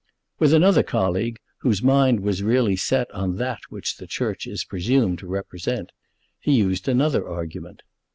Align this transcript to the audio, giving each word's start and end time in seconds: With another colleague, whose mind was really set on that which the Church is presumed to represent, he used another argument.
With 0.39 0.51
another 0.51 0.81
colleague, 0.81 1.37
whose 1.59 1.83
mind 1.83 2.21
was 2.21 2.41
really 2.41 2.75
set 2.75 3.11
on 3.11 3.35
that 3.35 3.59
which 3.69 3.97
the 3.97 4.07
Church 4.07 4.47
is 4.47 4.63
presumed 4.65 5.19
to 5.19 5.27
represent, 5.27 5.91
he 6.39 6.53
used 6.53 6.87
another 6.87 7.29
argument. 7.29 7.83